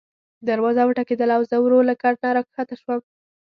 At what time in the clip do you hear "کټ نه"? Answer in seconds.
2.01-2.29